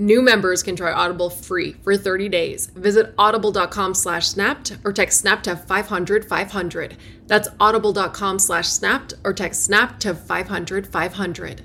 [0.00, 2.68] New members can try Audible free for 30 days.
[2.68, 6.96] Visit audible.com slash snapped or text snap to 500 500.
[7.26, 11.62] That's audible.com slash snapped or text snap to 500 500.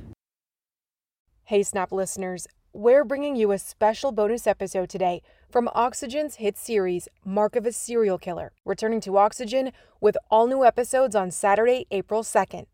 [1.45, 7.07] Hey, Snap listeners, we're bringing you a special bonus episode today from Oxygen's hit series,
[7.23, 12.21] Mark of a Serial Killer, returning to Oxygen with all new episodes on Saturday, April
[12.21, 12.65] 2nd.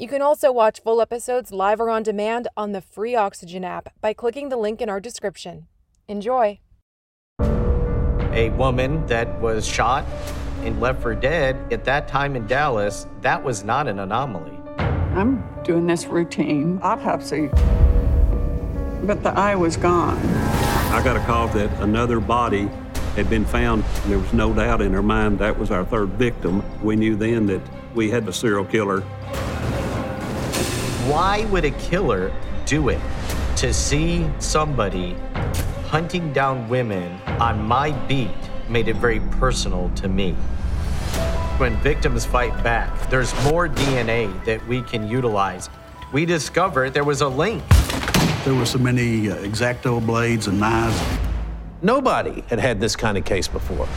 [0.00, 3.90] You can also watch full episodes live or on demand on the free Oxygen app
[4.00, 5.66] by clicking the link in our description.
[6.08, 6.58] Enjoy.
[8.32, 10.06] A woman that was shot
[10.62, 14.58] and left for dead at that time in Dallas, that was not an anomaly.
[14.78, 17.48] I'm doing this routine autopsy,
[19.02, 20.16] but the eye was gone.
[20.16, 22.70] I got a call that another body
[23.16, 23.84] had been found.
[24.06, 26.64] There was no doubt in our mind that was our third victim.
[26.82, 27.60] We knew then that
[27.94, 29.04] we had a serial killer
[31.08, 32.32] why would a killer
[32.66, 33.00] do it?
[33.56, 35.16] To see somebody
[35.88, 38.30] hunting down women on my beat
[38.68, 40.32] made it very personal to me.
[41.56, 45.68] When victims fight back, there's more DNA that we can utilize.
[46.12, 47.62] We discovered there was a link.
[48.44, 51.00] There were so many uh, X-Acto blades and knives.
[51.82, 53.88] Nobody had had this kind of case before.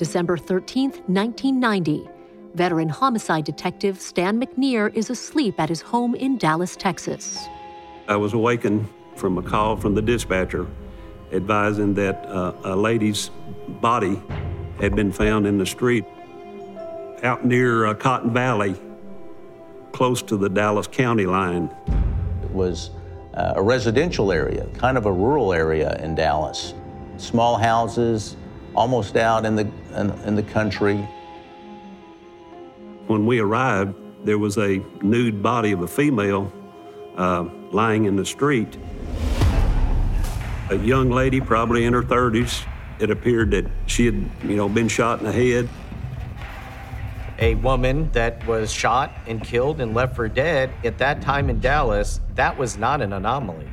[0.00, 2.08] December 13, 1990.
[2.54, 7.38] Veteran homicide detective Stan McNear is asleep at his home in Dallas, Texas.
[8.08, 10.66] I was awakened from a call from the dispatcher
[11.32, 13.30] advising that uh, a lady's
[13.82, 14.18] body
[14.80, 16.06] had been found in the street
[17.22, 18.80] out near uh, Cotton Valley,
[19.92, 21.70] close to the Dallas County line.
[22.42, 22.88] It was
[23.34, 26.72] uh, a residential area, kind of a rural area in Dallas.
[27.18, 28.38] Small houses,
[28.80, 30.96] almost out in the, in, in the country.
[33.08, 36.50] When we arrived, there was a nude body of a female
[37.14, 38.78] uh, lying in the street.
[40.70, 42.64] A young lady, probably in her 30s.
[42.98, 44.14] It appeared that she had,
[44.44, 45.68] you know, been shot in the head.
[47.38, 51.60] A woman that was shot and killed and left for dead at that time in
[51.60, 53.68] Dallas, that was not an anomaly.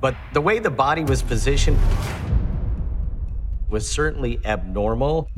[0.00, 1.78] But the way the body was positioned,
[3.68, 5.28] was certainly abnormal.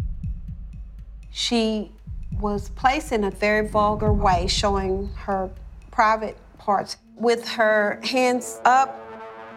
[1.31, 1.93] She
[2.41, 5.51] was placed in a very vulgar way, showing her
[5.91, 9.01] private parts with her hands up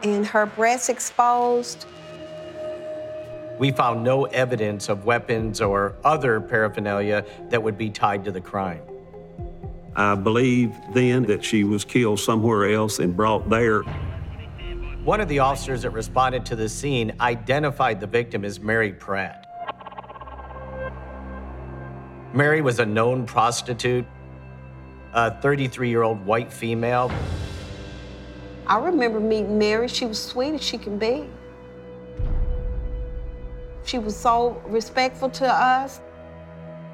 [0.04, 1.86] and her breasts exposed.
[3.60, 8.42] We found no evidence of weapons or other paraphernalia that would be tied to the
[8.42, 8.82] crime.
[9.96, 13.84] I believe then that she was killed somewhere else and brought there.
[15.04, 19.48] One of the officers that responded to the scene identified the victim as Mary Pratt.
[22.34, 24.06] Mary was a known prostitute,
[25.14, 27.12] a 33 year old white female.
[28.68, 29.88] I remember meeting Mary.
[29.88, 31.28] She was sweet as she can be.
[33.84, 36.00] She was so respectful to us.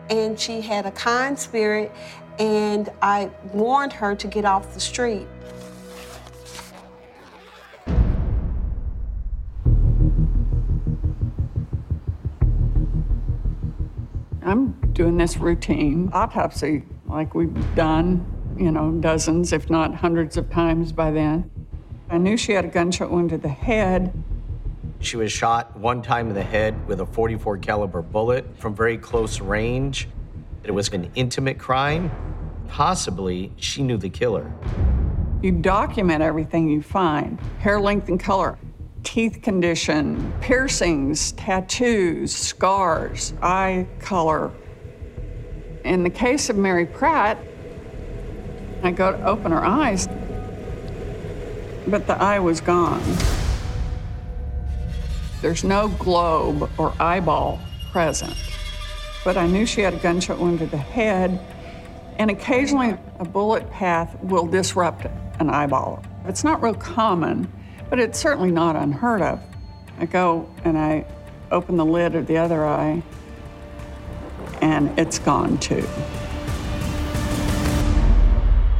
[0.09, 1.91] and she had a kind spirit,
[2.39, 5.27] and I warned her to get off the street.
[14.97, 18.25] Doing this routine autopsy like we've done,
[18.57, 21.47] you know, dozens, if not hundreds of times by then.
[22.09, 24.11] I knew she had a gunshot wound to the head.
[24.99, 28.97] She was shot one time in the head with a 44 caliber bullet from very
[28.97, 30.09] close range.
[30.63, 32.09] It was an intimate crime.
[32.67, 34.51] Possibly she knew the killer.
[35.43, 38.57] You document everything you find hair length and color,
[39.03, 44.51] teeth condition, piercings, tattoos, scars, eye color.
[45.87, 47.37] In the case of Mary Pratt,
[48.83, 50.05] I go to open her eyes,
[51.87, 53.01] but the eye was gone.
[55.41, 57.61] There's no globe or eyeball
[57.93, 58.35] present,
[59.23, 61.39] but I knew she had a gunshot wound to the head,
[62.17, 65.05] and occasionally a bullet path will disrupt
[65.39, 66.03] an eyeball.
[66.25, 67.49] It's not real common,
[67.89, 69.39] but it's certainly not unheard of.
[69.99, 71.05] I go and I
[71.49, 73.03] open the lid of the other eye,
[74.61, 75.87] and it's gone too.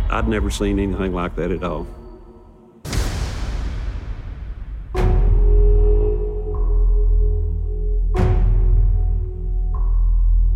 [0.10, 1.86] I'd never seen anything like that at all.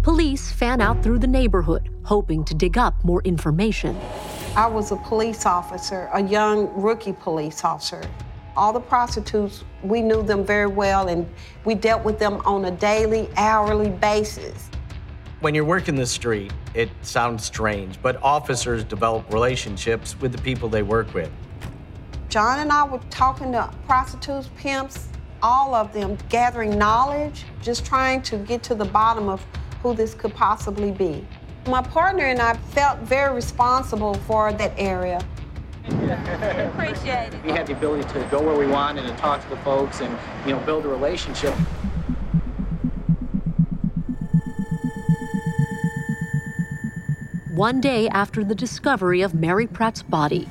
[0.04, 3.96] Police fan out through the neighborhood, hoping to dig up more information.
[4.56, 8.02] I was a police officer, a young rookie police officer.
[8.58, 11.30] All the prostitutes, we knew them very well, and
[11.66, 14.70] we dealt with them on a daily, hourly basis.
[15.42, 20.70] When you're working the street, it sounds strange, but officers develop relationships with the people
[20.70, 21.32] they work with.
[22.30, 25.08] John and I were talking to prostitutes, pimps,
[25.42, 29.44] all of them, gathering knowledge, just trying to get to the bottom of
[29.82, 31.26] who this could possibly be.
[31.66, 35.26] My partner and I felt very responsible for that area.
[35.86, 37.44] Appreciate it.
[37.44, 40.16] We had the ability to go where we wanted and talk to the folks and,
[40.46, 41.56] you know, build a relationship.
[47.56, 50.48] One day after the discovery of Mary Pratt's body,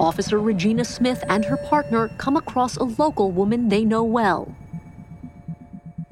[0.00, 4.56] Officer Regina Smith and her partner come across a local woman they know well.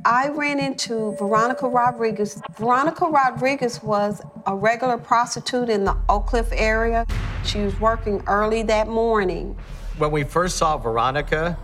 [0.04, 2.40] I ran into Veronica Rodriguez.
[2.52, 7.04] Veronica Rodriguez was a regular prostitute in the Oak Cliff area.
[7.44, 9.58] She was working early that morning.
[9.98, 11.58] When we first saw Veronica,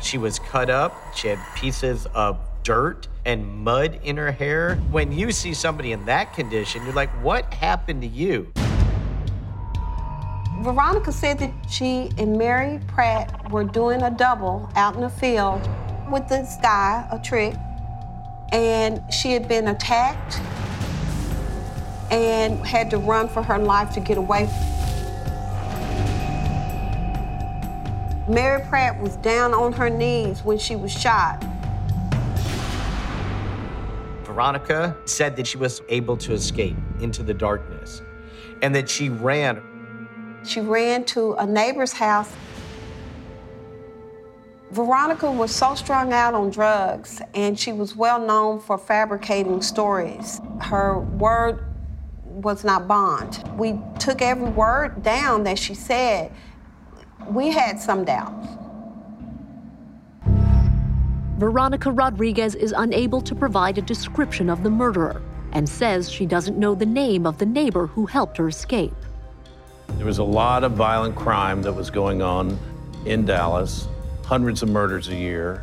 [0.00, 0.94] she was cut up.
[1.14, 4.76] She had pieces of dirt and mud in her hair.
[4.90, 8.50] When you see somebody in that condition, you're like, what happened to you?
[10.62, 15.68] Veronica said that she and Mary Pratt were doing a double out in the field
[16.10, 17.54] with this guy, a trick,
[18.50, 20.40] and she had been attacked
[22.10, 24.48] and had to run for her life to get away.
[28.26, 31.44] Mary Pratt was down on her knees when she was shot.
[34.38, 38.02] Veronica said that she was able to escape into the darkness
[38.62, 39.60] and that she ran.
[40.44, 42.32] She ran to a neighbor's house.
[44.70, 50.40] Veronica was so strung out on drugs, and she was well known for fabricating stories.
[50.60, 51.64] Her word
[52.22, 53.42] was not bond.
[53.58, 56.32] We took every word down that she said.
[57.26, 58.46] We had some doubts.
[61.38, 66.58] Veronica Rodriguez is unable to provide a description of the murderer and says she doesn't
[66.58, 68.92] know the name of the neighbor who helped her escape.
[69.98, 72.58] There was a lot of violent crime that was going on
[73.06, 73.86] in Dallas,
[74.24, 75.62] hundreds of murders a year.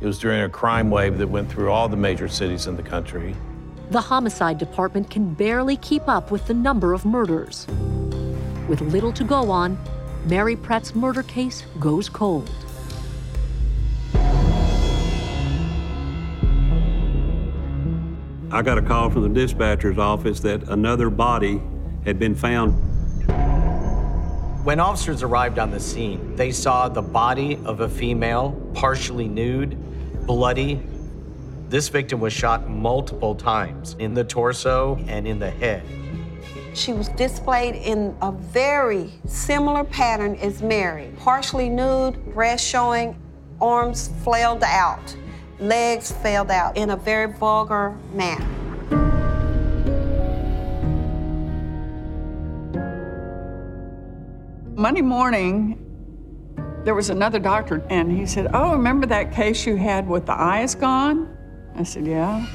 [0.00, 2.82] It was during a crime wave that went through all the major cities in the
[2.84, 3.34] country.
[3.90, 7.66] The homicide department can barely keep up with the number of murders.
[8.68, 9.76] With little to go on,
[10.26, 12.48] Mary Pratt's murder case goes cold.
[18.56, 21.60] I got a call from the dispatcher's office that another body
[22.06, 22.72] had been found.
[24.64, 29.76] When officers arrived on the scene, they saw the body of a female, partially nude,
[30.26, 30.80] bloody.
[31.68, 35.82] This victim was shot multiple times in the torso and in the head.
[36.72, 43.20] She was displayed in a very similar pattern as Mary partially nude, breast showing,
[43.60, 45.14] arms flailed out,
[45.58, 48.44] legs flailed out in a very vulgar manner.
[54.74, 55.82] Monday morning,
[56.84, 60.38] there was another doctor, and he said, Oh, remember that case you had with the
[60.38, 61.34] eyes gone?
[61.74, 62.46] I said, Yeah.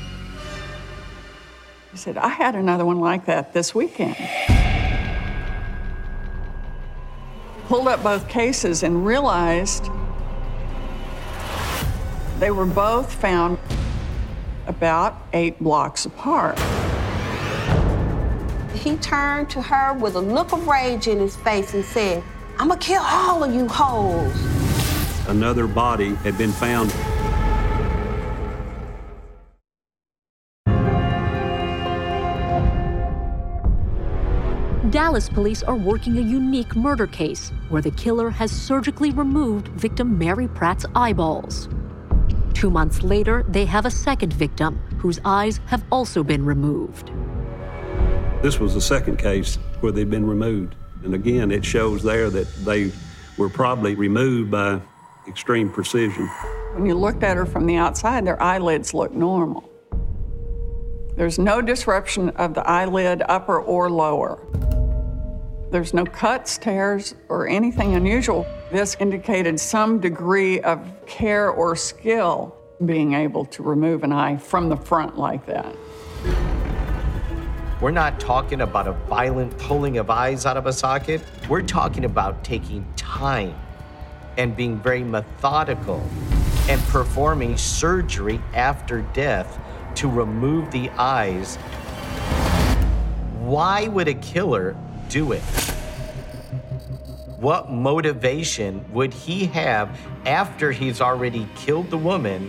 [1.91, 4.15] He said, I had another one like that this weekend.
[7.67, 9.89] Pulled up both cases and realized
[12.41, 13.59] they were both found
[14.65, 16.57] about eight blocks apart.
[18.73, 22.23] He turned to her with a look of rage in his face and said,
[22.57, 24.35] I'm gonna kill all of you hoes.
[25.27, 26.91] Another body had been found
[34.89, 40.17] Dallas police are working a unique murder case where the killer has surgically removed victim
[40.17, 41.69] Mary Pratt's eyeballs.
[42.61, 47.09] Two months later, they have a second victim whose eyes have also been removed.
[48.43, 50.75] This was the second case where they'd been removed.
[51.03, 52.91] And again, it shows there that they
[53.35, 54.79] were probably removed by
[55.27, 56.27] extreme precision.
[56.75, 59.67] When you looked at her from the outside, their eyelids looked normal.
[61.15, 64.37] There's no disruption of the eyelid, upper or lower.
[65.71, 68.45] There's no cuts, tears, or anything unusual.
[68.71, 74.69] This indicated some degree of care or skill being able to remove an eye from
[74.69, 75.75] the front like that.
[77.81, 81.21] We're not talking about a violent pulling of eyes out of a socket.
[81.49, 83.55] We're talking about taking time
[84.37, 86.01] and being very methodical
[86.69, 89.59] and performing surgery after death
[89.95, 91.57] to remove the eyes.
[93.41, 94.77] Why would a killer
[95.09, 95.43] do it?
[97.41, 102.47] What motivation would he have after he's already killed the woman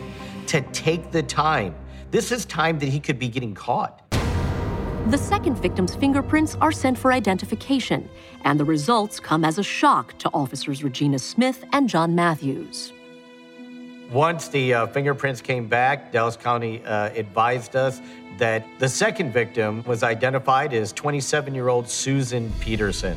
[0.48, 1.74] to take the time?
[2.10, 4.02] This is time that he could be getting caught.
[5.06, 8.06] The second victim's fingerprints are sent for identification,
[8.44, 12.92] and the results come as a shock to officers Regina Smith and John Matthews.
[14.10, 18.02] Once the uh, fingerprints came back, Dallas County uh, advised us
[18.36, 23.16] that the second victim was identified as 27 year old Susan Peterson.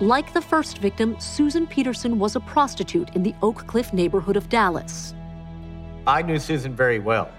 [0.00, 4.48] Like the first victim, Susan Peterson was a prostitute in the Oak Cliff neighborhood of
[4.48, 5.14] Dallas.
[6.04, 7.30] I knew Susan very well,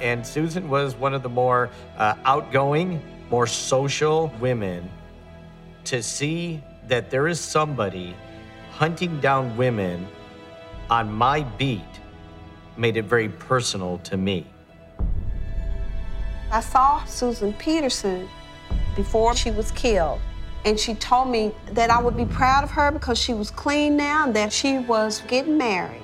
[0.00, 4.88] and Susan was one of the more uh, outgoing, more social women.
[5.84, 8.14] To see that there is somebody
[8.70, 10.06] hunting down women
[10.90, 11.82] on my beat
[12.76, 14.46] made it very personal to me.
[16.52, 18.28] I saw Susan Peterson
[18.94, 20.20] before she was killed.
[20.64, 23.96] And she told me that I would be proud of her because she was clean
[23.96, 26.02] now and that she was getting married.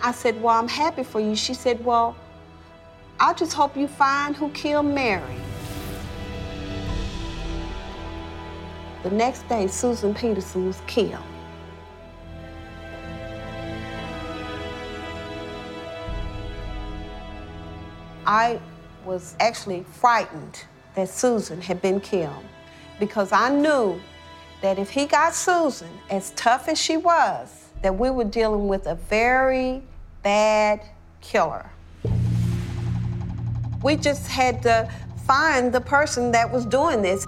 [0.00, 1.34] I said, Well, I'm happy for you.
[1.34, 2.16] She said, Well,
[3.18, 5.34] I just hope you find who killed Mary.
[9.02, 11.22] The next day, Susan Peterson was killed.
[18.24, 18.60] I
[19.04, 22.44] was actually frightened that Susan had been killed
[22.98, 24.00] because I knew
[24.60, 28.86] that if he got Susan, as tough as she was, that we were dealing with
[28.86, 29.82] a very
[30.22, 30.80] bad
[31.20, 31.70] killer.
[33.82, 34.90] We just had to
[35.24, 37.26] find the person that was doing this.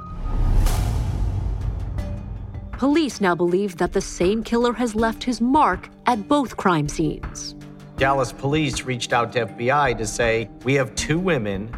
[2.72, 7.54] Police now believe that the same killer has left his mark at both crime scenes.
[7.98, 11.70] Dallas police reached out to FBI to say, We have two women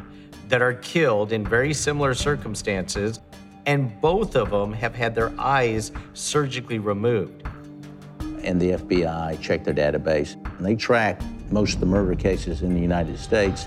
[0.48, 3.18] that are killed in very similar circumstances,
[3.66, 7.44] and both of them have had their eyes surgically removed.
[8.42, 12.74] And the FBI checked their database, and they tracked most of the murder cases in
[12.74, 13.66] the United States.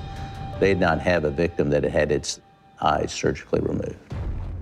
[0.60, 2.42] They did not have a victim that had had its
[2.82, 3.98] eyes surgically removed.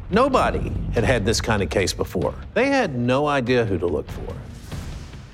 [0.10, 2.36] Nobody had had this kind of case before.
[2.54, 4.36] They had no idea who to look for.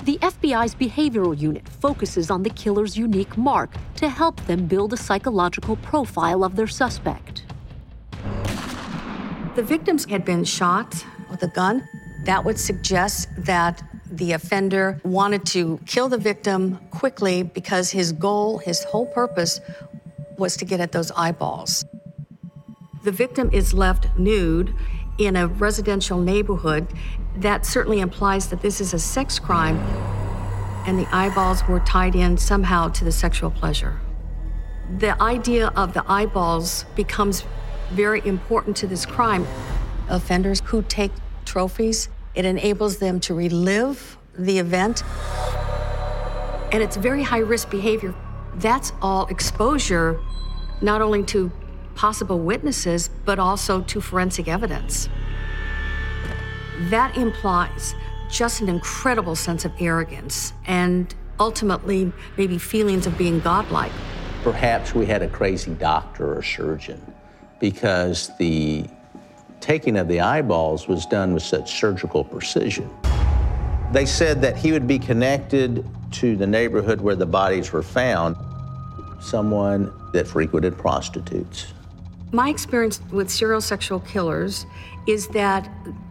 [0.06, 4.98] The FBI's behavioral unit focuses on the killer's unique mark to help them build a
[4.98, 7.44] psychological profile of their suspect.
[9.60, 11.86] The victims had been shot with a gun.
[12.24, 18.60] That would suggest that the offender wanted to kill the victim quickly because his goal,
[18.60, 19.60] his whole purpose,
[20.38, 21.84] was to get at those eyeballs.
[23.04, 24.74] The victim is left nude
[25.18, 26.88] in a residential neighborhood.
[27.36, 29.78] That certainly implies that this is a sex crime,
[30.88, 34.00] and the eyeballs were tied in somehow to the sexual pleasure.
[35.00, 37.44] The idea of the eyeballs becomes
[37.92, 39.46] very important to this crime.
[40.10, 41.12] Offenders who take
[41.46, 45.04] trophies, it enables them to relive the event.
[46.72, 48.14] And it's very high risk behavior.
[48.56, 50.20] That's all exposure,
[50.82, 51.52] not only to
[51.96, 55.10] possible witnesses, but also to forensic evidence.
[56.90, 57.96] That implies
[58.30, 63.92] just an incredible sense of arrogance and ultimately maybe feelings of being godlike.
[64.44, 67.09] perhaps we had a crazy doctor or surgeon
[67.60, 68.86] because the
[69.60, 72.90] taking of the eyeballs was done with such surgical precision.
[73.92, 78.36] They said that he would be connected to the neighborhood where the bodies were found,
[79.20, 81.74] someone that frequented prostitutes.
[82.32, 84.66] My experience with serial sexual killers
[85.08, 85.70] is that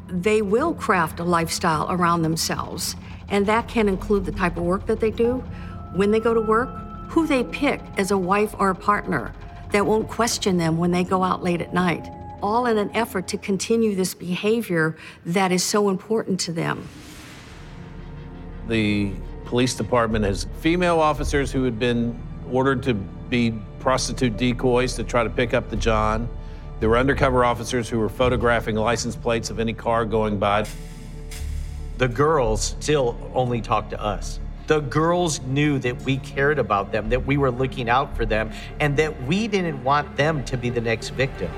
[0.08, 2.96] they will craft a lifestyle around themselves,
[3.28, 5.38] and that can include the type of work that they do,
[5.94, 6.70] when they go to work,
[7.08, 9.32] who they pick as a wife or a partner
[9.72, 12.08] that won't question them when they go out late at night,
[12.42, 14.96] all in an effort to continue this behavior
[15.26, 16.88] that is so important to them.
[18.68, 19.12] The
[19.44, 22.20] police department has female officers who had been
[22.50, 26.28] ordered to be prostitute decoys to try to pick up the John.
[26.80, 30.66] There were undercover officers who were photographing license plates of any car going by.
[31.98, 34.38] The girls still only talk to us.
[34.68, 38.52] The girls knew that we cared about them, that we were looking out for them,
[38.80, 41.50] and that we didn't want them to be the next victim.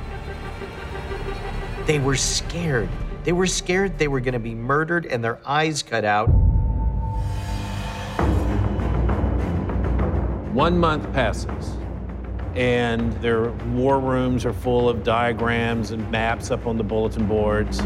[1.87, 2.89] They were scared.
[3.25, 6.29] They were scared they were going to be murdered and their eyes cut out.
[10.55, 11.77] One month passes,
[12.55, 17.83] and their war rooms are full of diagrams and maps up on the bulletin boards.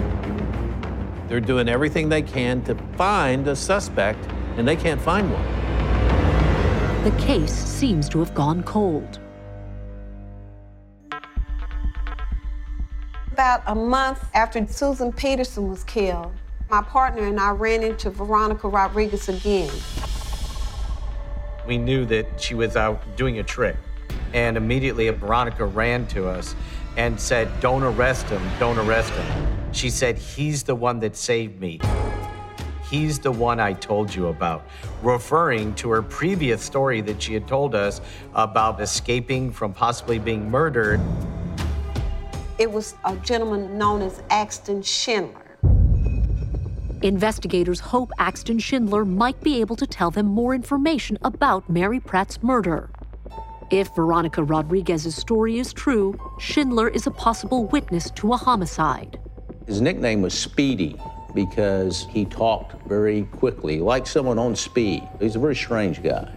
[1.29, 4.23] They're doing everything they can to find a suspect,
[4.57, 5.45] and they can't find one.
[7.05, 9.19] The case seems to have gone cold.
[13.33, 16.33] About a month after Susan Peterson was killed,
[16.71, 19.71] my partner and I ran into Veronica Rodriguez again.
[21.67, 23.77] We knew that she was out doing a trick.
[24.33, 26.55] And immediately Veronica ran to us
[26.97, 29.73] and said, Don't arrest him, don't arrest him.
[29.73, 31.81] She said, He's the one that saved me.
[32.95, 34.69] He's the one I told you about,
[35.03, 38.01] referring to her previous story that she had told us
[38.37, 41.01] about escaping from possibly being murdered.
[42.57, 45.59] It was a gentleman known as Axton Schindler.
[47.03, 52.45] Investigators hope Axton Schindler might be able to tell them more information about Mary Pratt's
[52.45, 52.91] murder.
[53.73, 59.19] If Veronica Rodriguez's story is true, Schindler is a possible witness to a homicide.
[59.67, 60.97] His nickname was Speedy
[61.35, 65.07] because he talked very quickly, like someone on speed.
[65.21, 66.33] He's a very strange guy.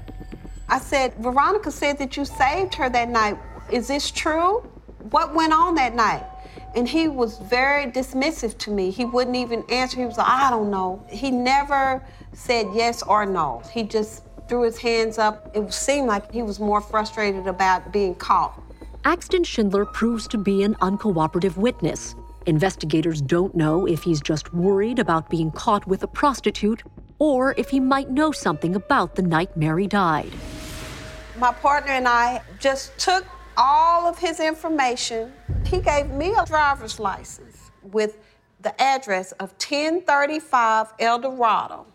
[0.69, 3.37] I said, Veronica said that you saved her that night.
[3.71, 4.59] Is this true?
[5.11, 6.25] What went on that night?
[6.75, 8.91] And he was very dismissive to me.
[8.91, 9.97] He wouldn't even answer.
[9.97, 11.03] He was like, I don't know.
[11.09, 13.61] He never said yes or no.
[13.71, 15.49] He just threw his hands up.
[15.55, 18.61] It seemed like he was more frustrated about being caught.
[19.05, 22.15] Axton Schindler proves to be an uncooperative witness.
[22.47, 26.81] Investigators don't know if he's just worried about being caught with a prostitute
[27.19, 30.31] or if he might know something about the night Mary died.
[31.37, 33.25] My partner and I just took
[33.57, 35.33] all of his information.
[35.65, 38.17] He gave me a driver's license with
[38.61, 41.85] the address of 1035 El Dorado.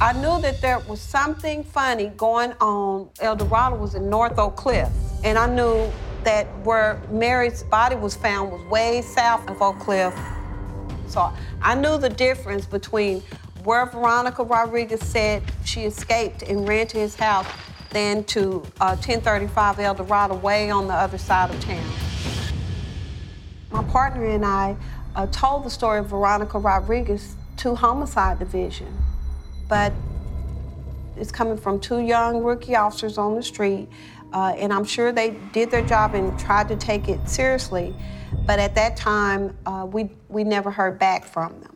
[0.00, 3.10] I knew that there was something funny going on.
[3.20, 4.88] El Dorado was in North Oak Cliff,
[5.22, 5.92] and I knew
[6.24, 10.14] that where Mary's body was found was way south of Oak Cliff.
[11.08, 11.32] So
[11.62, 13.22] I knew the difference between
[13.62, 17.46] where Veronica Rodriguez said she escaped and ran to his house
[17.90, 21.84] than to uh, 1035 El Dorado, way on the other side of town.
[23.70, 24.76] My partner and I
[25.14, 28.92] uh, told the story of Veronica Rodriguez to Homicide Division,
[29.68, 29.92] but
[31.16, 33.88] it's coming from two young rookie officers on the street,
[34.34, 37.94] uh, and I'm sure they did their job and tried to take it seriously,
[38.44, 41.70] but at that time, uh, we, we never heard back from them.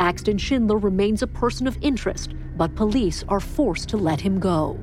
[0.00, 4.78] Axton Schindler remains a person of interest, but police are forced to let him go.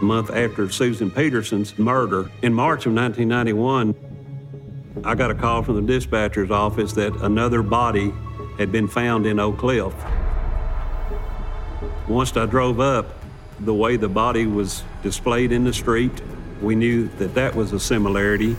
[0.00, 3.94] A month after Susan Peterson's murder, in March of 1991,
[5.04, 8.12] I got a call from the dispatcher's office that another body
[8.58, 9.94] had been found in Oak Cliff.
[12.08, 13.14] Once I drove up,
[13.60, 16.22] the way the body was displayed in the street,
[16.60, 18.56] we knew that that was a similarity.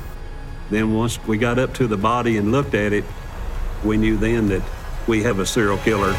[0.69, 3.03] Then once we got up to the body and looked at it,
[3.84, 4.62] we knew then that
[5.08, 6.15] we have a serial killer.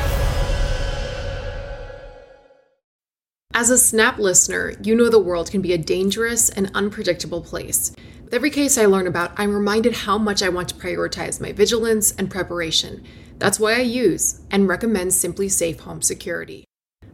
[3.56, 7.94] As a Snap listener, you know the world can be a dangerous and unpredictable place.
[8.22, 11.52] With every case I learn about, I'm reminded how much I want to prioritize my
[11.52, 13.04] vigilance and preparation.
[13.44, 16.64] That's why I use and recommend SimpliSafe Home Security.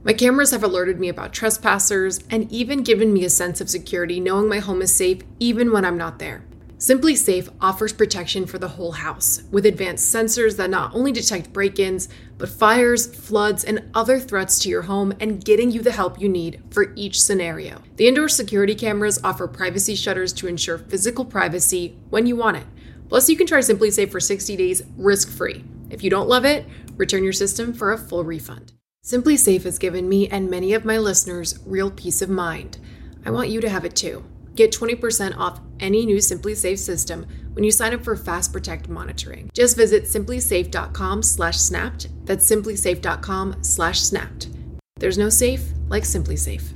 [0.04, 4.20] My cameras have alerted me about trespassers and even given me a sense of security
[4.20, 6.44] knowing my home is safe even when I'm not there.
[6.78, 11.80] SimpliSafe offers protection for the whole house with advanced sensors that not only detect break
[11.80, 16.20] ins, but fires, floods, and other threats to your home and getting you the help
[16.20, 17.82] you need for each scenario.
[17.96, 22.66] The indoor security cameras offer privacy shutters to ensure physical privacy when you want it.
[23.08, 25.64] Plus, you can try SimpliSafe for 60 days risk free.
[25.90, 28.72] If you don't love it, return your system for a full refund.
[29.04, 32.78] SimpliSafe has given me and many of my listeners real peace of mind.
[33.24, 34.24] I want you to have it too.
[34.54, 39.50] Get 20% off any new SimpliSafe system when you sign up for Fast Protect monitoring.
[39.54, 42.26] Just visit simplisafe.com/snapped.
[42.26, 44.48] That's simplisafe.com/snapped.
[44.96, 46.74] There's no safe like SimpliSafe.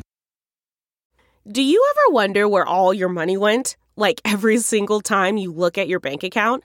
[1.47, 3.77] Do you ever wonder where all your money went?
[3.97, 6.65] Like every single time you look at your bank account?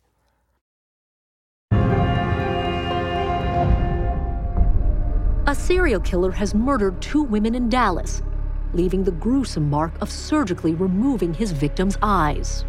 [5.51, 8.23] A serial killer has murdered two women in Dallas,
[8.71, 12.63] leaving the gruesome mark of surgically removing his victim's eyes.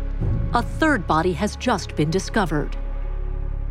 [0.52, 2.76] A third body has just been discovered.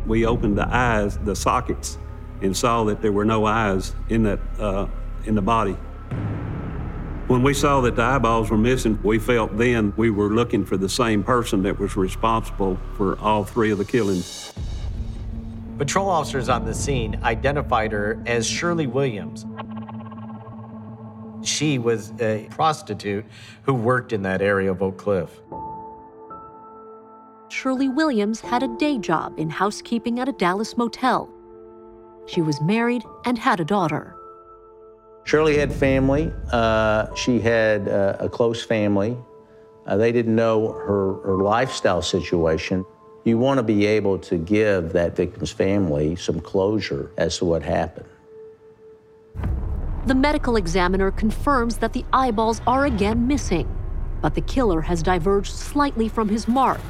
[0.06, 1.98] We opened the eyes, the sockets,
[2.40, 4.86] and saw that there were no eyes in that uh,
[5.26, 5.74] in the body.
[7.26, 10.78] When we saw that the eyeballs were missing, we felt then we were looking for
[10.78, 14.54] the same person that was responsible for all three of the killings.
[15.78, 19.46] Patrol officers on the scene identified her as Shirley Williams.
[21.42, 23.24] She was a prostitute
[23.62, 25.40] who worked in that area of Oak Cliff.
[27.48, 31.28] Shirley Williams had a day job in housekeeping at a Dallas motel.
[32.26, 34.14] She was married and had a daughter.
[35.24, 36.32] Shirley had family.
[36.50, 39.16] Uh, she had uh, a close family.
[39.86, 42.84] Uh, they didn't know her, her lifestyle situation.
[43.24, 47.62] You want to be able to give that victim's family some closure as to what
[47.62, 48.08] happened.
[50.06, 53.68] The medical examiner confirms that the eyeballs are again missing,
[54.20, 56.80] but the killer has diverged slightly from his mark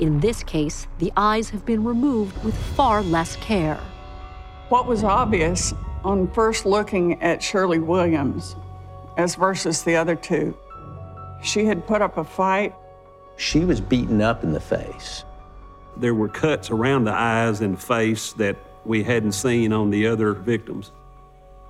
[0.00, 3.80] in this case, the eyes have been removed with far less care.
[4.68, 8.56] What was obvious on first looking at Shirley Williams
[9.16, 10.56] as versus the other two,
[11.42, 12.74] she had put up a fight.
[13.36, 15.24] She was beaten up in the face.
[15.96, 20.32] There were cuts around the eyes and face that we hadn't seen on the other
[20.32, 20.92] victims.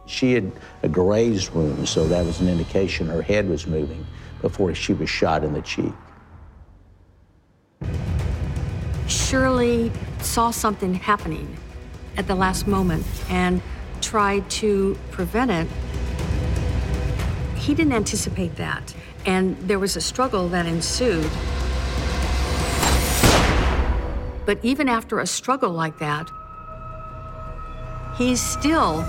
[0.06, 4.06] She had a grazed wound, so that was an indication her head was moving
[4.40, 5.92] before she was shot in the cheek.
[9.06, 11.56] Shirley saw something happening
[12.16, 13.62] at the last moment and
[14.00, 15.68] tried to prevent it.
[17.56, 21.30] He didn't anticipate that, and there was a struggle that ensued.
[24.46, 26.30] But even after a struggle like that,
[28.16, 29.04] he's still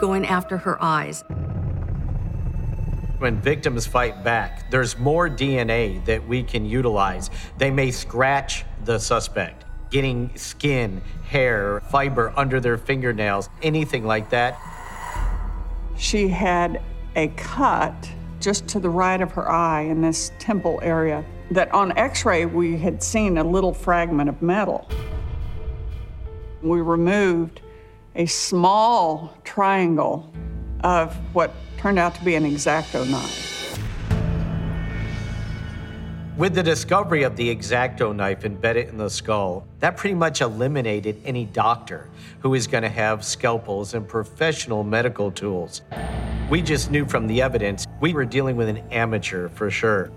[0.00, 1.24] going after her eyes.
[3.18, 7.30] When victims fight back, there's more DNA that we can utilize.
[7.58, 14.58] They may scratch the suspect, getting skin, hair, fiber under their fingernails, anything like that.
[15.98, 16.80] She had
[17.14, 21.96] a cut just to the right of her eye in this temple area that on
[21.98, 24.88] x ray we had seen a little fragment of metal.
[26.62, 27.60] We removed
[28.14, 30.32] a small triangle
[30.82, 33.78] of what turned out to be an X-Acto knife.
[36.36, 41.20] With the discovery of the X-Acto knife embedded in the skull, that pretty much eliminated
[41.24, 42.08] any doctor
[42.40, 45.82] who is going to have scalpels and professional medical tools.
[46.48, 50.10] We just knew from the evidence we were dealing with an amateur for sure.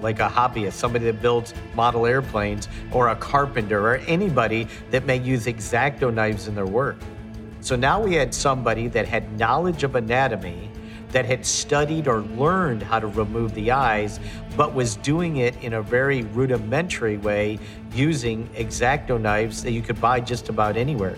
[0.00, 5.18] Like a hobbyist, somebody that builds model airplanes, or a carpenter, or anybody that may
[5.18, 6.96] use X-Acto knives in their work.
[7.60, 10.70] So now we had somebody that had knowledge of anatomy,
[11.10, 14.20] that had studied or learned how to remove the eyes,
[14.56, 17.58] but was doing it in a very rudimentary way
[17.92, 21.16] using X-Acto knives that you could buy just about anywhere.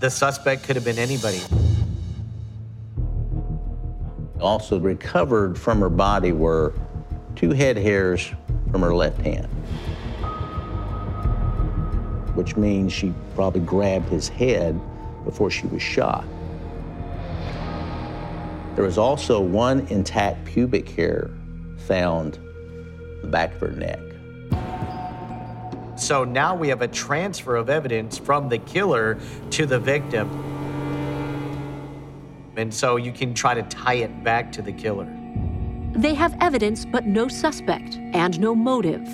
[0.00, 1.40] The suspect could have been anybody.
[4.40, 6.74] Also recovered from her body were
[7.44, 8.32] two head hairs
[8.70, 9.46] from her left hand,
[12.34, 14.80] which means she probably grabbed his head
[15.26, 16.24] before she was shot.
[18.74, 21.30] There was also one intact pubic hair
[21.76, 22.38] found
[23.20, 24.00] the back of her neck.
[25.98, 29.18] So now we have a transfer of evidence from the killer
[29.50, 30.30] to the victim.
[32.56, 35.23] And so you can try to tie it back to the killer.
[35.96, 39.04] They have evidence but no suspect and no motive.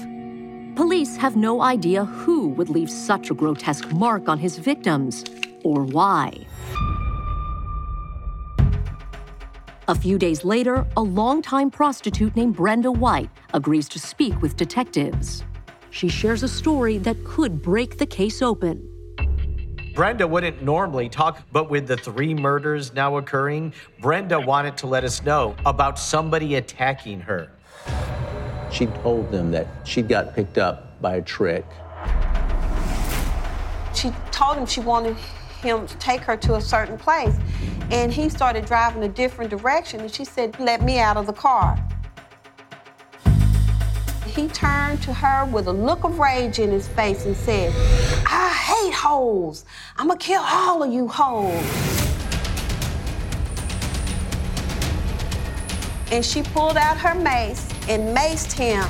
[0.76, 5.24] Police have no idea who would leave such a grotesque mark on his victims
[5.62, 6.46] or why.
[9.88, 15.44] A few days later, a longtime prostitute named Brenda White agrees to speak with detectives.
[15.90, 18.89] She shares a story that could break the case open.
[19.94, 25.04] Brenda wouldn't normally talk, but with the three murders now occurring, Brenda wanted to let
[25.04, 27.50] us know about somebody attacking her.
[28.70, 31.64] She told them that she got picked up by a trick.
[33.94, 35.16] She told him she wanted
[35.60, 37.36] him to take her to a certain place,
[37.90, 41.32] and he started driving a different direction, and she said, Let me out of the
[41.32, 41.76] car.
[44.34, 47.72] He turned to her with a look of rage in his face and said,
[48.26, 49.64] I hate hoes.
[49.96, 51.50] I'm gonna kill all of you hoes.
[56.12, 58.84] And she pulled out her mace and maced him.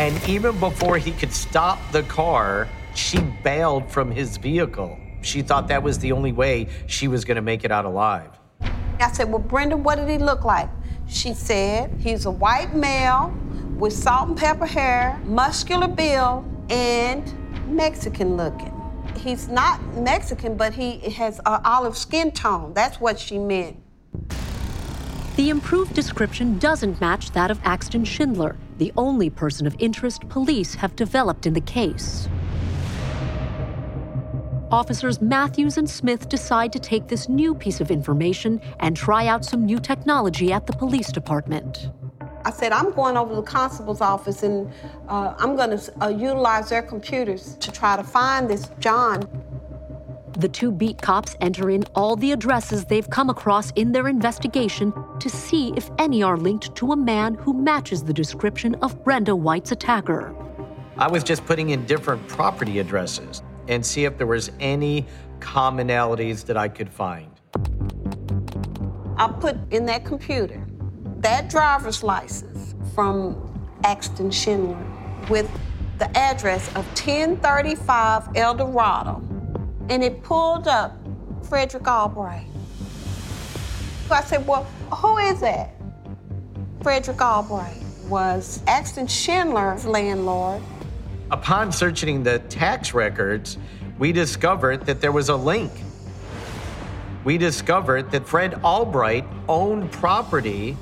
[0.00, 4.98] And even before he could stop the car, she bailed from his vehicle.
[5.22, 8.30] She thought that was the only way she was going to make it out alive.
[8.62, 10.68] I said, Well, Brenda, what did he look like?
[11.10, 13.34] She said, He's a white male
[13.76, 17.34] with salt and pepper hair, muscular build, and
[17.66, 18.72] Mexican looking.
[19.18, 22.72] He's not Mexican, but he has an olive skin tone.
[22.74, 23.76] That's what she meant.
[25.36, 30.74] The improved description doesn't match that of Axton Schindler, the only person of interest police
[30.74, 32.28] have developed in the case.
[34.72, 39.44] Officers Matthews and Smith decide to take this new piece of information and try out
[39.44, 41.90] some new technology at the police department.
[42.44, 44.72] I said, I'm going over to the constable's office and
[45.08, 49.28] uh, I'm going to uh, utilize their computers to try to find this John.
[50.38, 54.94] The two beat cops enter in all the addresses they've come across in their investigation
[55.18, 59.34] to see if any are linked to a man who matches the description of Brenda
[59.34, 60.32] White's attacker.
[60.96, 65.06] I was just putting in different property addresses and see if there was any
[65.38, 67.30] commonalities that I could find.
[69.16, 70.66] I put in that computer
[71.18, 74.84] that driver's license from Axton Schindler
[75.28, 75.48] with
[75.98, 79.22] the address of 1035 El Dorado,
[79.88, 80.96] and it pulled up
[81.42, 82.46] Frederick Albright.
[84.10, 85.74] I said, Well, who is that?
[86.82, 87.76] Frederick Albright
[88.08, 90.62] was Axton Schindler's landlord.
[91.30, 93.56] Upon searching the tax records,
[93.98, 95.70] we discovered that there was a link.
[97.22, 100.76] We discovered that Fred Albright owned property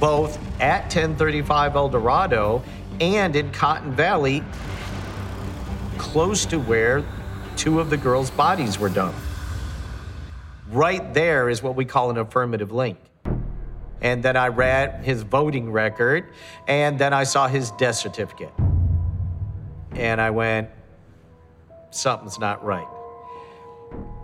[0.00, 2.62] both at 1035 El Dorado
[3.00, 4.42] and in Cotton Valley,
[5.98, 7.04] close to where
[7.56, 9.18] two of the girls' bodies were dumped.
[10.70, 12.98] Right there is what we call an affirmative link.
[14.00, 16.24] And then I read his voting record,
[16.66, 18.52] and then I saw his death certificate.
[19.92, 20.70] And I went,
[21.90, 22.88] something's not right.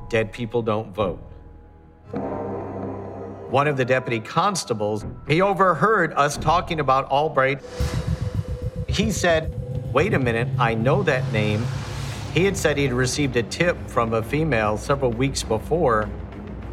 [0.08, 1.20] Dead people don't vote
[3.56, 7.62] one of the deputy constables, he overheard us talking about Albright.
[8.88, 9.52] He said,
[9.92, 11.64] Wait a minute, I know that name.
[12.34, 16.10] He had said he'd received a tip from a female several weeks before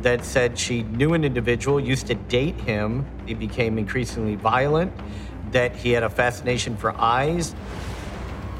[0.01, 3.05] that said she knew an individual, used to date him.
[3.25, 4.91] He became increasingly violent,
[5.51, 7.55] that he had a fascination for eyes,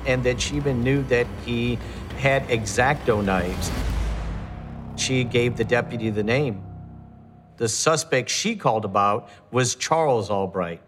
[0.05, 1.77] and that she even knew that he
[2.17, 3.71] had X-Acto knives.
[4.95, 6.63] She gave the deputy the name.
[7.57, 10.81] The suspect she called about was Charles Albright.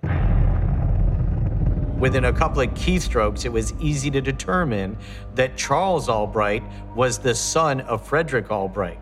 [1.99, 4.97] Within a couple of keystrokes, it was easy to determine
[5.35, 6.63] that Charles Albright
[6.95, 8.97] was the son of Frederick Albright.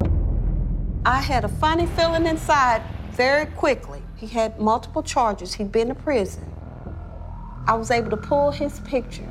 [1.06, 4.02] I had a funny feeling inside very quickly.
[4.16, 6.50] He had multiple charges, he'd been to prison.
[7.68, 9.28] I was able to pull his picture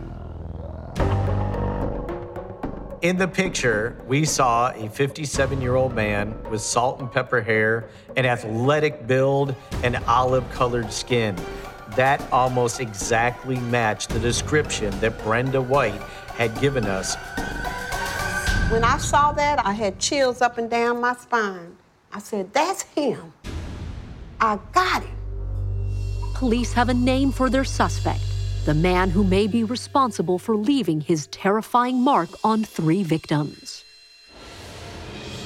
[3.03, 7.89] in the picture, we saw a 57 year old man with salt and pepper hair,
[8.17, 11.37] an athletic build, and olive colored skin.
[11.97, 16.01] That almost exactly matched the description that Brenda White
[16.37, 17.17] had given us.
[18.71, 21.77] When I saw that, I had chills up and down my spine.
[22.13, 23.33] I said, That's him.
[24.41, 25.17] I got him.
[26.35, 28.23] Police have a name for their suspect,
[28.65, 33.85] the man who may be responsible for leaving his terrifying mark on three victims.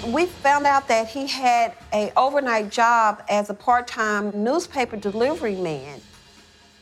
[0.07, 6.01] We found out that he had a overnight job as a part-time newspaper delivery man,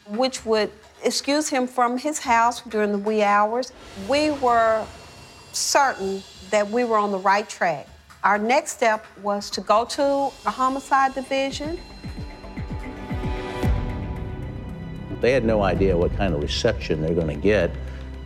[0.08, 0.72] which would
[1.04, 3.72] excuse him from his house during the wee hours.
[4.08, 4.84] We were
[5.52, 7.86] certain that we were on the right track.
[8.24, 11.78] Our next step was to go to the homicide division.
[15.24, 17.70] They had no idea what kind of reception they're going to get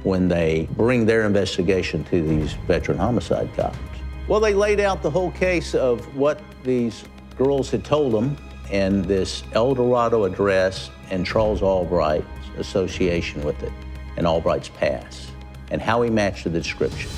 [0.03, 3.79] when they bring their investigation to these veteran homicide cops.
[4.27, 7.05] Well, they laid out the whole case of what these
[7.37, 8.37] girls had told them
[8.73, 12.27] and this El Dorado address and Charles Albright's
[12.59, 13.73] association with it
[14.17, 15.31] and Albright's past
[15.71, 17.13] and how he matched the description.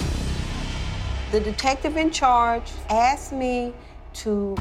[1.33, 3.73] The detective in charge asked me
[4.12, 4.59] to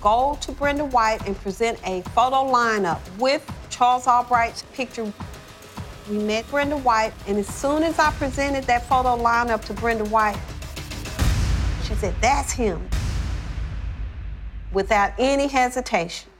[0.00, 5.12] go to Brenda White and present a photo lineup with Charles Albright's picture.
[6.08, 10.04] We met Brenda White, and as soon as I presented that photo lineup to Brenda
[10.04, 10.38] White,
[11.82, 12.88] she said, That's him,
[14.72, 16.30] without any hesitation.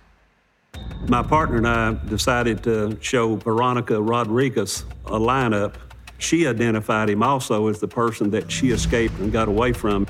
[1.09, 5.75] My partner and I decided to show Veronica Rodriguez a lineup.
[6.18, 10.07] She identified him also as the person that she escaped and got away from.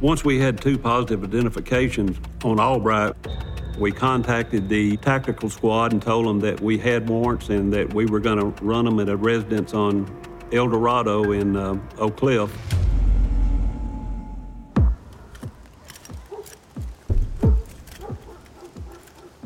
[0.00, 3.14] Once we had two positive identifications on Albright,
[3.78, 8.06] we contacted the tactical squad and told them that we had warrants and that we
[8.06, 10.06] were going to run them at a residence on
[10.52, 12.50] El Dorado in uh, Oak Cliff.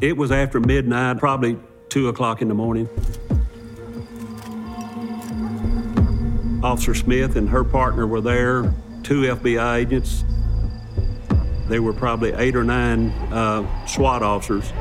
[0.00, 2.88] It was after midnight, probably 2 o'clock in the morning.
[6.62, 10.24] Officer Smith and her partner were there, two FBI agents.
[11.68, 14.72] There were probably eight or nine uh, SWAT officers.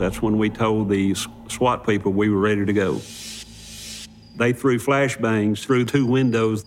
[0.00, 1.14] That's when we told the
[1.48, 3.00] SWAT people we were ready to go.
[4.38, 6.64] They threw flashbangs through two windows.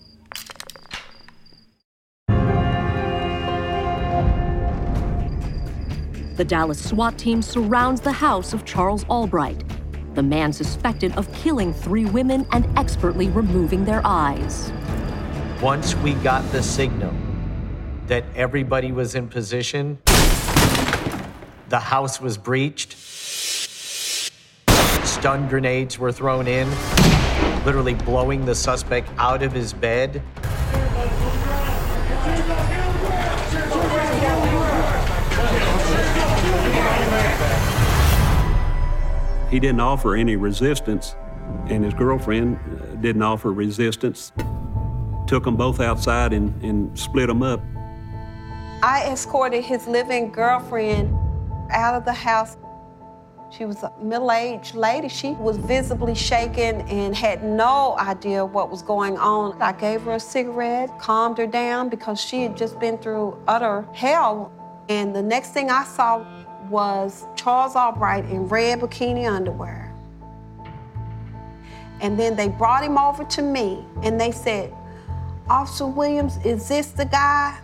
[6.35, 9.63] The Dallas SWAT team surrounds the house of Charles Albright,
[10.15, 14.71] the man suspected of killing three women and expertly removing their eyes.
[15.61, 17.13] Once we got the signal
[18.07, 19.97] that everybody was in position,
[21.69, 22.93] the house was breached,
[25.05, 26.69] stun grenades were thrown in,
[27.65, 30.21] literally blowing the suspect out of his bed.
[39.53, 41.15] He didn't offer any resistance,
[41.67, 44.31] and his girlfriend uh, didn't offer resistance.
[45.27, 47.61] Took them both outside and, and split them up.
[48.81, 51.15] I escorted his living girlfriend
[51.69, 52.57] out of the house.
[53.55, 55.07] She was a middle aged lady.
[55.07, 59.61] She was visibly shaken and had no idea what was going on.
[59.61, 63.87] I gave her a cigarette, calmed her down because she had just been through utter
[63.93, 64.51] hell.
[64.89, 66.25] And the next thing I saw
[66.69, 69.93] was Charles Albright in red bikini underwear.
[72.01, 74.73] And then they brought him over to me and they said,
[75.49, 77.57] Officer Williams, is this the guy?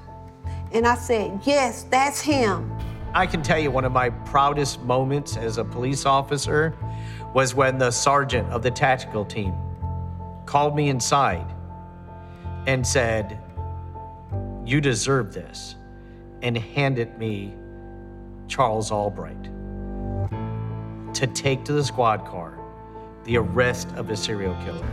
[0.72, 2.72] And I said, Yes, that's him.
[3.14, 6.76] I can tell you one of my proudest moments as a police officer
[7.34, 9.54] was when the sergeant of the tactical team
[10.46, 11.46] called me inside
[12.68, 13.40] and said,
[14.64, 15.76] You deserve this,
[16.42, 17.56] and handed me
[18.50, 19.44] Charles Albright
[21.14, 22.58] to take to the squad car
[23.24, 24.88] the arrest of a serial killer.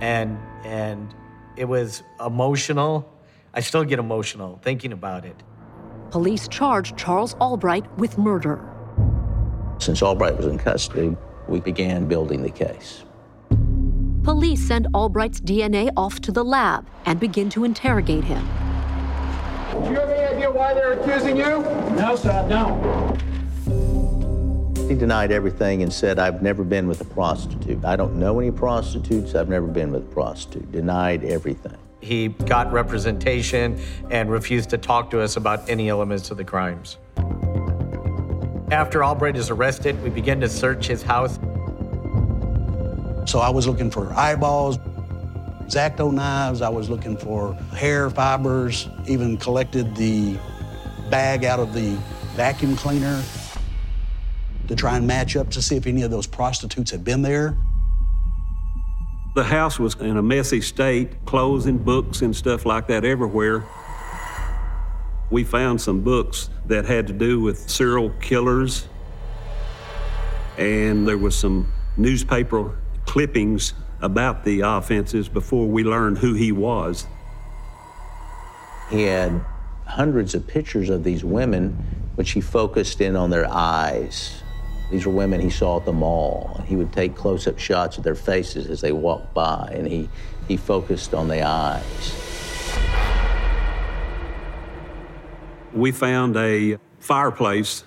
[0.00, 1.14] And and
[1.56, 3.10] it was emotional.
[3.54, 5.36] I still get emotional thinking about it.
[6.10, 8.60] Police charged Charles Albright with murder.
[9.78, 11.16] Since Albright was in custody,
[11.48, 13.04] we began building the case.
[14.22, 18.46] Police send Albright's DNA off to the lab and begin to interrogate him.
[20.58, 21.62] Do you have any idea why they're accusing you?
[21.94, 23.16] No, sir, no.
[24.88, 27.84] He denied everything and said, I've never been with a prostitute.
[27.84, 29.36] I don't know any prostitutes.
[29.36, 30.72] I've never been with a prostitute.
[30.72, 31.76] Denied everything.
[32.00, 33.78] He got representation
[34.10, 36.96] and refused to talk to us about any elements of the crimes.
[38.72, 41.38] After Albright is arrested, we begin to search his house.
[43.30, 44.78] So I was looking for eyeballs,
[45.68, 50.38] X-Acto knives, I was looking for hair fibers, even collected the
[51.10, 51.96] bag out of the
[52.34, 53.22] vacuum cleaner
[54.68, 57.56] to try and match up to see if any of those prostitutes had been there.
[59.34, 63.64] The house was in a messy state, clothes and books and stuff like that everywhere.
[65.30, 68.88] We found some books that had to do with serial killers,
[70.56, 77.06] and there was some newspaper clippings about the offenses before we learned who he was.
[78.90, 79.44] He had
[79.88, 81.70] hundreds of pictures of these women,
[82.14, 84.42] which he focused in on their eyes.
[84.90, 86.62] These were women he saw at the mall.
[86.66, 90.10] He would take close-up shots of their faces as they walked by, and he,
[90.46, 92.14] he focused on the eyes.
[95.72, 97.84] We found a fireplace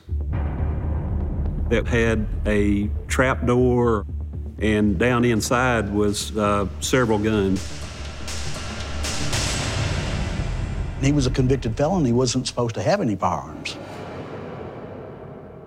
[1.70, 4.06] that had a trap door,
[4.60, 7.62] and down inside was uh, several guns.
[11.02, 12.06] He was a convicted felon.
[12.06, 13.76] He wasn't supposed to have any firearms.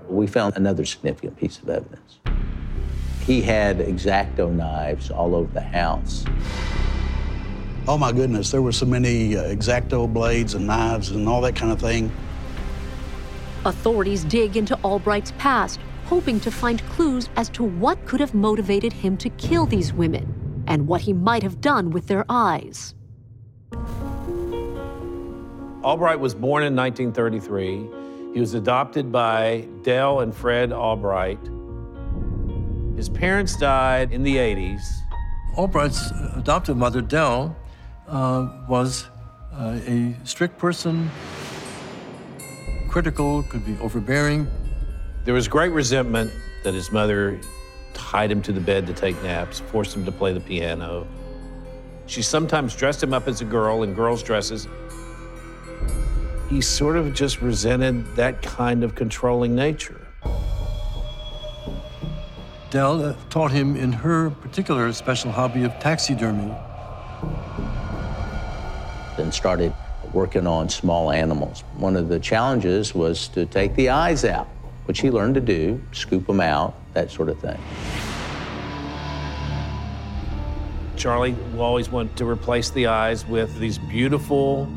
[0.09, 2.21] We found another significant piece of evidence.
[3.27, 6.25] He had X-Acto knives all over the house.
[7.89, 11.57] Oh my goodness, there were so many uh, X-Acto blades and knives and all that
[11.57, 12.13] kind of thing.
[13.65, 18.93] Authorities dig into Albright's past, hoping to find clues as to what could have motivated
[18.93, 22.95] him to kill these women and what he might have done with their eyes.
[25.85, 28.33] Albright was born in 1933.
[28.33, 31.39] He was adopted by Dell and Fred Albright.
[32.97, 34.81] His parents died in the 80s.
[35.59, 37.55] Albright's adoptive mother, Dell,
[38.09, 39.09] uh, was
[39.53, 41.11] uh, a strict person,
[42.89, 44.49] critical, could be overbearing.
[45.27, 46.33] There was great resentment
[46.65, 47.39] that his mother
[47.93, 51.07] tied him to the bed to take naps, forced him to play the piano.
[52.07, 54.67] She sometimes dressed him up as a girl in girls' dresses
[56.55, 60.01] he sort of just resented that kind of controlling nature.
[62.71, 66.55] Dell taught him in her particular special hobby of taxidermy.
[69.17, 69.75] Then started
[70.13, 71.65] working on small animals.
[71.77, 74.47] One of the challenges was to take the eyes out,
[74.85, 77.59] which he learned to do, scoop them out, that sort of thing.
[80.97, 84.69] Charlie always wanted to replace the eyes with these beautiful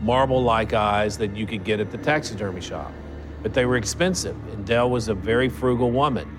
[0.00, 2.92] marble-like eyes that you could get at the taxidermy shop.
[3.42, 6.36] But they were expensive, and Dell was a very frugal woman.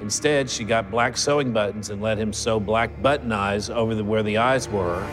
[0.00, 4.02] Instead, she got black sewing buttons and let him sew black button eyes over the,
[4.02, 5.06] where the eyes were.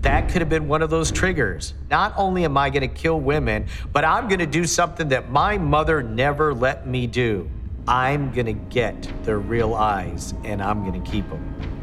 [0.00, 1.74] That could have been one of those triggers.
[1.90, 5.30] Not only am I going to kill women, but I'm going to do something that
[5.30, 7.50] my mother never let me do.
[7.86, 11.79] I'm going to get their real eyes, and I'm going to keep them.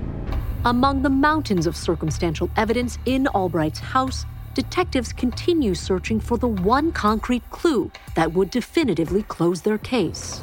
[0.68, 6.91] Among the mountains of circumstantial evidence in Albright's house, detectives continue searching for the one
[6.91, 10.41] concrete clue that would definitively close their case.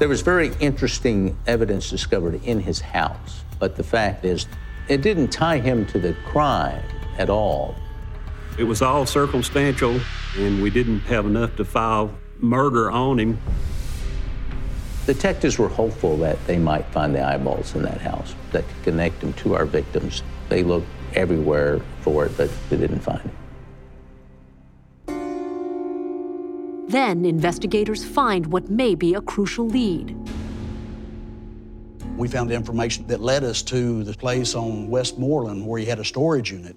[0.00, 4.48] There was very interesting evidence discovered in his house, but the fact is,
[4.88, 6.82] it didn't tie him to the crime
[7.16, 7.76] at all.
[8.58, 10.00] It was all circumstantial,
[10.36, 13.38] and we didn't have enough to file murder on him.
[15.06, 19.20] Detectives were hopeful that they might find the eyeballs in that house that could connect
[19.20, 20.22] them to our victims.
[20.48, 23.30] They looked everywhere for it, but they didn't find it.
[26.88, 30.14] Then investigators find what may be a crucial lead.
[32.16, 36.04] We found information that led us to the place on Westmoreland where he had a
[36.04, 36.76] storage unit.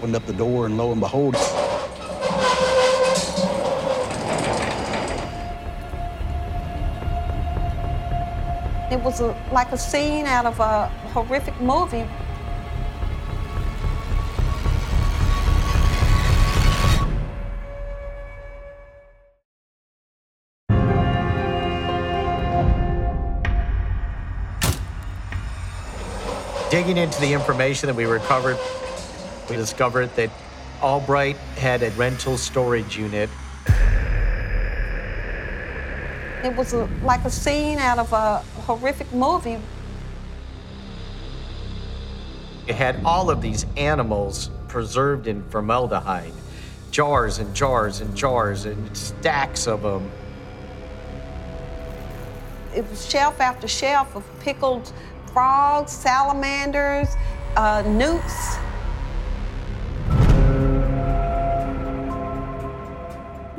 [0.00, 1.36] Opened up the door, and lo and behold,
[8.90, 12.06] It was a, like a scene out of a horrific movie.
[26.70, 28.56] Digging into the information that we recovered,
[29.50, 30.30] we discovered that
[30.80, 33.28] Albright had a rental storage unit.
[36.42, 39.58] It was a, like a scene out of a horrific movie.
[42.66, 46.32] It had all of these animals preserved in formaldehyde,
[46.92, 50.10] jars and jars and jars and stacks of them.
[52.74, 54.92] It was shelf after shelf of pickled
[55.32, 57.08] frogs, salamanders,
[57.56, 58.56] uh, newts.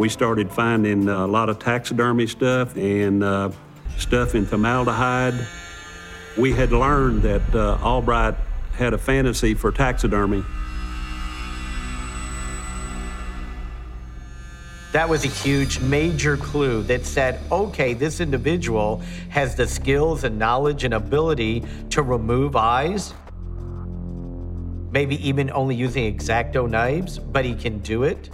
[0.02, 3.52] We started finding a lot of taxidermy stuff and uh,
[4.00, 5.36] stuff in formaldehyde.
[6.40, 8.34] We had learned that uh, Albright
[8.74, 10.44] had a fantasy for taxidermy.
[14.92, 20.40] That was a huge, major clue that said, okay, this individual has the skills and
[20.40, 23.14] knowledge and ability to remove eyes,
[24.92, 28.32] maybe even only using X-Acto knives, but he can do it.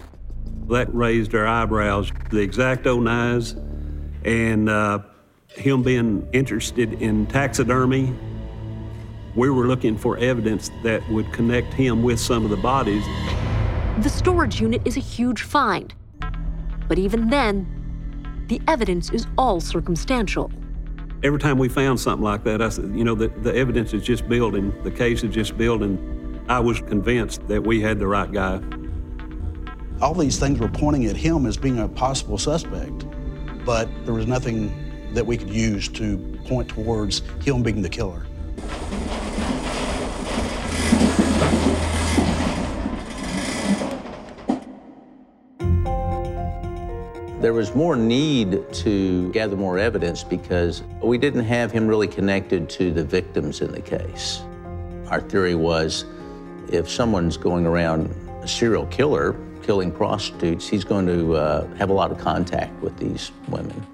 [0.70, 2.12] That raised our eyebrows.
[2.30, 3.56] The X-Acto knives
[4.26, 5.00] and uh,
[5.48, 8.14] him being interested in taxidermy.
[9.36, 13.06] We were looking for evidence that would connect him with some of the bodies.
[14.04, 15.94] The storage unit is a huge find.
[16.88, 20.52] But even then, the evidence is all circumstantial.
[21.24, 24.04] Every time we found something like that, I said, you know, the, the evidence is
[24.04, 26.44] just building, the case is just building.
[26.50, 28.62] I was convinced that we had the right guy.
[30.00, 33.06] All these things were pointing at him as being a possible suspect,
[33.66, 34.72] but there was nothing
[35.14, 38.28] that we could use to point towards him being the killer.
[47.42, 52.70] There was more need to gather more evidence because we didn't have him really connected
[52.72, 54.42] to the victims in the case.
[55.08, 56.06] Our theory was
[56.72, 59.36] if someone's going around a serial killer,
[59.68, 63.86] killing prostitutes, he's going to uh, have a lot of contact with these women.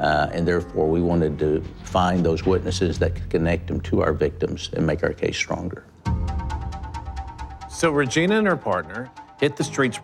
[0.00, 4.14] Uh, and therefore, we wanted to find those witnesses that could connect them to our
[4.14, 5.84] victims and make our case stronger.
[7.68, 9.98] So Regina and her partner hit the streets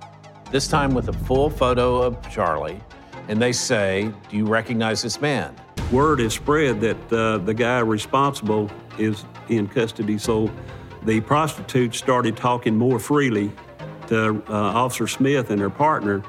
[0.51, 2.81] this time with a full photo of Charlie,
[3.29, 5.57] and they say, Do you recognize this man?
[5.91, 10.51] Word is spread that uh, the guy responsible is in custody, so
[11.05, 13.53] the prostitutes started talking more freely
[14.09, 16.23] to uh, Officer Smith and her partner.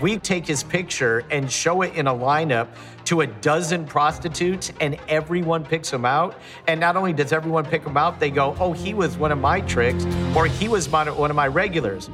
[0.00, 2.68] We take his picture and show it in a lineup
[3.06, 6.38] to a dozen prostitutes, and everyone picks him out.
[6.68, 9.38] And not only does everyone pick him out, they go, Oh, he was one of
[9.38, 12.08] my tricks, or he was one of my regulars.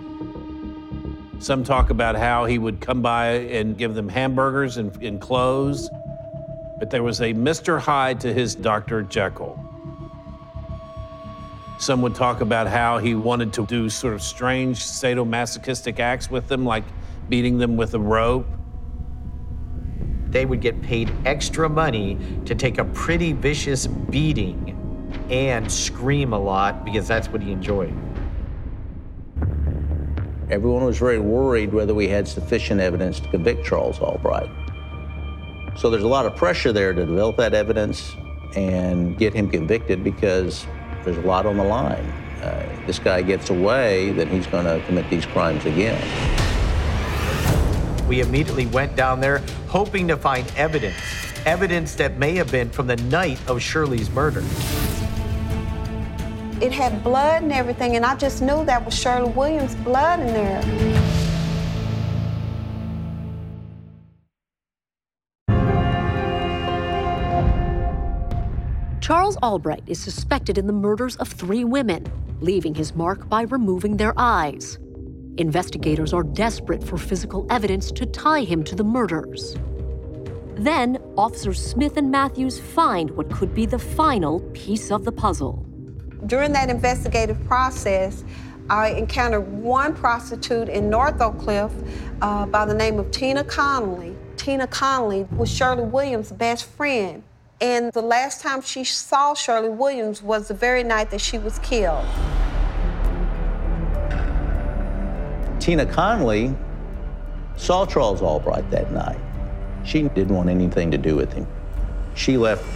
[1.40, 5.90] Some talk about how he would come by and give them hamburgers and, and clothes.
[6.78, 7.78] But there was a Mr.
[7.78, 9.02] Hyde to his Dr.
[9.02, 9.73] Jekyll.
[11.78, 16.48] Some would talk about how he wanted to do sort of strange sadomasochistic acts with
[16.48, 16.84] them, like
[17.28, 18.46] beating them with a rope.
[20.28, 24.80] They would get paid extra money to take a pretty vicious beating
[25.30, 27.94] and scream a lot because that's what he enjoyed.
[30.50, 34.50] Everyone was very worried whether we had sufficient evidence to convict Charles Albright.
[35.76, 38.14] So there's a lot of pressure there to develop that evidence
[38.54, 40.66] and get him convicted because
[41.05, 42.05] there's a lot on the line.
[42.42, 46.00] Uh, this guy gets away, then he's going to commit these crimes again.
[48.09, 49.38] We immediately went down there
[49.68, 50.96] hoping to find evidence,
[51.46, 54.42] evidence that may have been from the night of Shirley's murder.
[56.61, 60.28] It had blood and everything, and I just knew that was Shirley Williams' blood in
[60.28, 61.23] there.
[69.05, 73.98] Charles Albright is suspected in the murders of three women, leaving his mark by removing
[73.98, 74.78] their eyes.
[75.36, 79.57] Investigators are desperate for physical evidence to tie him to the murders.
[80.55, 85.66] Then, Officers Smith and Matthews find what could be the final piece of the puzzle.
[86.24, 88.24] During that investigative process,
[88.70, 91.70] I encountered one prostitute in North Oak Cliff
[92.22, 94.16] uh, by the name of Tina Connolly.
[94.38, 97.22] Tina Connolly was Shirley Williams' best friend.
[97.64, 101.58] And the last time she saw Shirley Williams was the very night that she was
[101.60, 102.04] killed.
[105.60, 106.54] Tina Connolly
[107.56, 109.16] saw Charles Albright that night.
[109.82, 111.46] She didn't want anything to do with him.
[112.14, 112.66] She left.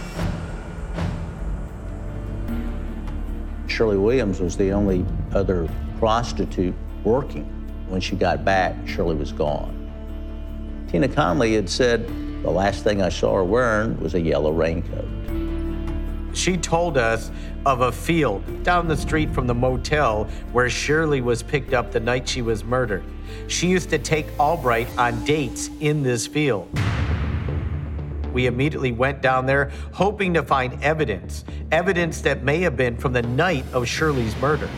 [3.67, 5.69] Shirley Williams was the only other
[5.99, 6.73] prostitute
[7.03, 7.45] working.
[7.89, 9.75] When she got back, Shirley was gone.
[10.89, 12.09] Tina Connolly had said,
[12.41, 15.07] the last thing I saw her wearing was a yellow raincoat.
[16.35, 17.31] She told us
[17.65, 21.99] of a field down the street from the motel where Shirley was picked up the
[21.99, 23.03] night she was murdered.
[23.47, 26.69] She used to take Albright on dates in this field.
[28.31, 33.11] We immediately went down there hoping to find evidence, evidence that may have been from
[33.11, 34.69] the night of Shirley's murder.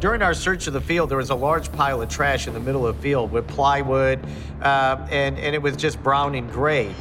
[0.00, 2.60] During our search of the field, there was a large pile of trash in the
[2.60, 4.20] middle of the field with plywood,
[4.60, 6.94] uh, and, and it was just brown and gray.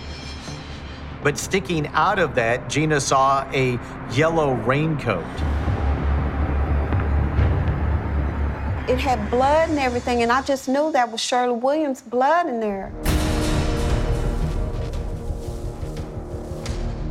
[1.23, 3.79] But sticking out of that, Gina saw a
[4.11, 5.25] yellow raincoat.
[8.87, 12.59] It had blood and everything, and I just knew that was Shirley Williams' blood in
[12.59, 12.91] there.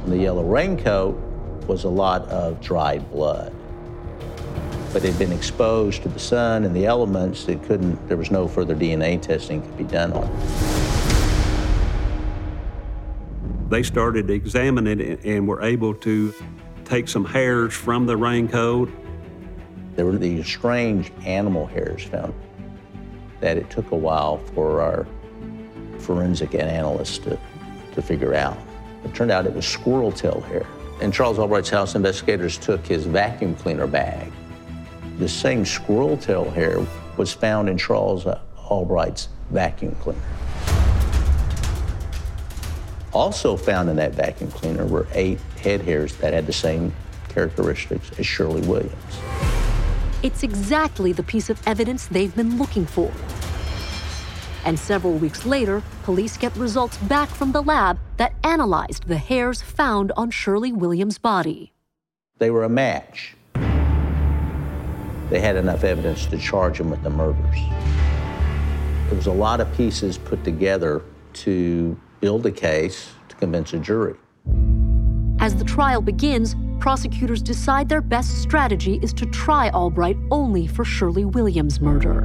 [0.06, 1.16] The yellow raincoat
[1.66, 3.54] was a lot of dried blood.
[4.92, 8.30] But it had been exposed to the sun and the elements, it couldn't, there was
[8.30, 10.30] no further DNA testing could be done on it.
[13.70, 16.34] They started examining it and were able to
[16.84, 18.90] take some hairs from the raincoat.
[19.96, 22.34] There were these strange animal hairs found
[23.40, 25.06] that it took a while for our
[26.00, 27.38] forensic analysts to,
[27.94, 28.58] to figure out.
[29.04, 30.66] It turned out it was squirrel tail hair.
[31.00, 34.30] In Charles Albright's house, investigators took his vacuum cleaner bag.
[35.18, 36.84] The same squirrel tail hair
[37.16, 38.40] was found in Charles uh,
[38.70, 40.20] Albright's vacuum cleaner.
[43.12, 46.92] Also found in that vacuum cleaner were eight head hairs that had the same
[47.28, 48.94] characteristics as Shirley Williams.
[50.22, 53.12] It's exactly the piece of evidence they've been looking for.
[54.64, 59.60] And several weeks later, police get results back from the lab that analyzed the hairs
[59.60, 61.72] found on Shirley Williams' body.
[62.38, 63.34] They were a match.
[65.32, 67.58] They had enough evidence to charge him with the murders.
[69.06, 71.00] There was a lot of pieces put together
[71.44, 74.14] to build a case to convince a jury.
[75.38, 80.84] As the trial begins, prosecutors decide their best strategy is to try Albright only for
[80.84, 82.20] Shirley Williams' murder.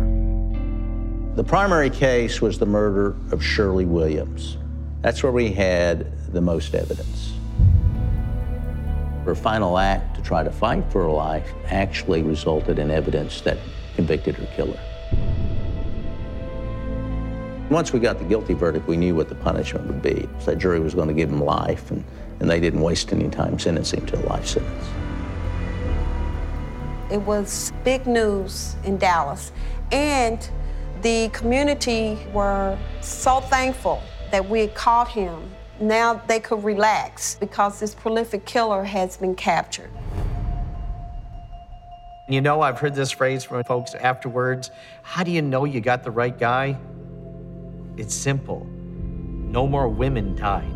[1.35, 4.57] The primary case was the murder of Shirley Williams.
[5.01, 7.36] That's where we had the most evidence.
[9.27, 13.57] Her final act to try to fight for her life actually resulted in evidence that
[13.93, 14.79] convicted her killer.
[17.69, 20.29] Once we got the guilty verdict, we knew what the punishment would be.
[20.39, 22.05] So that jury was going to give him life, and,
[22.39, 24.85] and they didn't waste any time sentencing to a life sentence.
[27.11, 29.51] It was big news in Dallas,
[29.91, 30.49] and
[31.01, 34.01] the community were so thankful
[34.31, 35.51] that we had caught him.
[35.79, 39.91] Now they could relax because this prolific killer has been captured.
[42.29, 44.71] You know, I've heard this phrase from folks afterwards.
[45.03, 46.77] How do you know you got the right guy?
[47.95, 48.65] It's simple.
[48.65, 50.73] No more women died.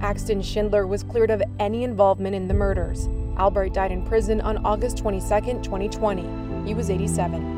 [0.00, 3.08] Axton Schindler was cleared of any involvement in the murders.
[3.38, 5.28] Albright died in prison on August 22,
[5.62, 6.66] 2020.
[6.66, 7.57] He was 87.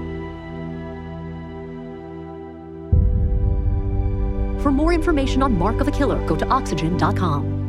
[4.63, 7.61] For more information on Mark of a Killer, go to oxygen.com.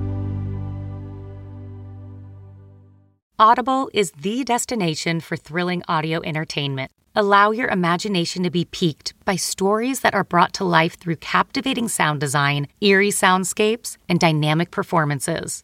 [3.40, 6.92] Audible is the destination for thrilling audio entertainment.
[7.16, 11.88] Allow your imagination to be piqued by stories that are brought to life through captivating
[11.88, 15.64] sound design, eerie soundscapes, and dynamic performances.